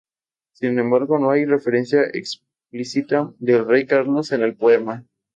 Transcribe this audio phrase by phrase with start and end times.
[0.55, 5.05] Sin embargo, no hay referencia explícita al rey Carlos en el poema.